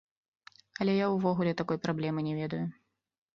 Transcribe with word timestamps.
Але 0.85 0.95
я 0.99 1.09
ўвогуле 1.15 1.51
такой 1.61 1.77
праблемы 1.85 2.25
не 2.31 2.35
ведаю. 2.41 2.65